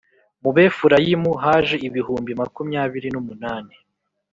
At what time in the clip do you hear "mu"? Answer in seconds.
0.43-0.49